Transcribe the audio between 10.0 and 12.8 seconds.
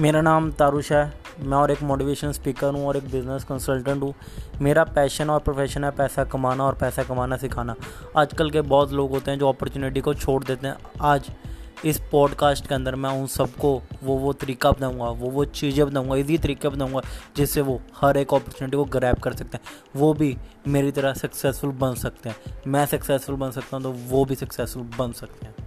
को छोड़ देते हैं। आज इस पॉडकास्ट के